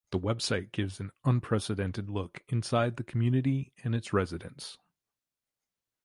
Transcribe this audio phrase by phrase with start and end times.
[0.09, 4.79] The website gives an unprecedented look inside the community and its residents.